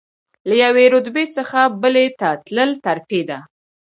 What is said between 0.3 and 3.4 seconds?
له یوې رتبې څخه بلې ته تلل ترفیع ده.